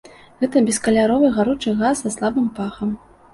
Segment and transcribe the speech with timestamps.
[0.43, 2.97] Гэта бескаляровы гаручы газ са слабым пахам.